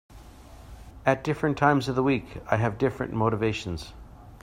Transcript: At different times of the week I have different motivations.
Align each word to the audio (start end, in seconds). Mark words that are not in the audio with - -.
At 1.05 1.23
different 1.23 1.59
times 1.59 1.87
of 1.87 1.93
the 1.95 2.01
week 2.01 2.41
I 2.49 2.55
have 2.57 2.79
different 2.79 3.13
motivations. 3.13 3.93